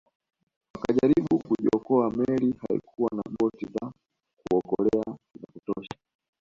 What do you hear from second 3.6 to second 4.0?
za